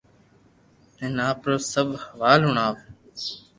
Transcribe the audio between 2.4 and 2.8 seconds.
ھڻاو